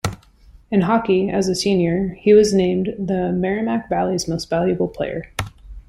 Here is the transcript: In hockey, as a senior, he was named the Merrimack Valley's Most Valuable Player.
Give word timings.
In 0.71 0.81
hockey, 0.81 1.29
as 1.29 1.47
a 1.47 1.53
senior, 1.53 2.15
he 2.19 2.33
was 2.33 2.55
named 2.55 2.95
the 2.97 3.31
Merrimack 3.31 3.87
Valley's 3.87 4.27
Most 4.27 4.49
Valuable 4.49 4.87
Player. 4.87 5.31